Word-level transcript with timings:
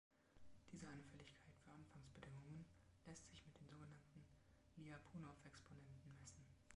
Diese 0.71 0.87
Anfälligkeit 0.87 1.53
für 1.63 1.69
Anfangsbedingungen 1.69 2.65
lässt 3.05 3.29
sich 3.29 3.45
mit 3.45 3.55
den 3.59 3.67
sogenannten 3.69 4.25
Lyapunov-Exponenten 4.77 6.15
messen. 6.17 6.43